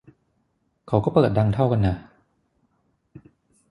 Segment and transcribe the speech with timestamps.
[0.87, 1.95] เขาก็เปิดดังเท่ากันน่ะ